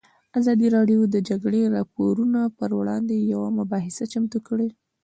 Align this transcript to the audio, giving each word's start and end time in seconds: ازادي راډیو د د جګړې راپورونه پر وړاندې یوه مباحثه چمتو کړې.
ازادي 0.39 0.67
راډیو 0.75 0.99
د 1.07 1.09
د 1.13 1.17
جګړې 1.29 1.61
راپورونه 1.75 2.39
پر 2.57 2.69
وړاندې 2.79 3.15
یوه 3.33 3.49
مباحثه 3.59 4.03
چمتو 4.13 4.39
کړې. 4.47 4.67